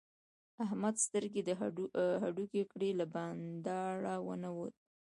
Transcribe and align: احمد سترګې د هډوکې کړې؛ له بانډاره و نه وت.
احمد 0.65 0.95
سترګې 1.05 1.41
د 1.45 1.49
هډوکې 2.21 2.63
کړې؛ 2.71 2.89
له 2.99 3.05
بانډاره 3.13 4.15
و 4.25 4.29
نه 4.43 4.49
وت. 4.57 4.75